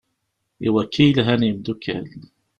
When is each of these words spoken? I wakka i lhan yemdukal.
I 0.67 0.69
wakka 0.73 1.01
i 1.03 1.11
lhan 1.17 1.41
yemdukal. 1.47 2.05